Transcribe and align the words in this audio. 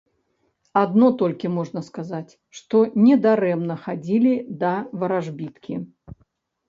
Адно 0.83 1.09
толькі 1.21 1.51
можна 1.57 1.83
сказаць, 1.91 2.37
што 2.61 2.77
недарэмна 3.05 3.75
хадзілі 3.85 4.33
да 4.65 4.73
варажбіткі. 5.03 5.73